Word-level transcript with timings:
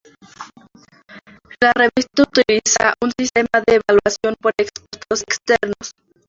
La 1.61 1.71
revista 1.75 2.23
utiliza 2.23 2.95
un 3.03 3.11
sistema 3.19 3.61
de 3.67 3.75
evaluación 3.87 4.35
por 4.41 4.51
expertos 4.57 5.21
externos. 5.27 5.93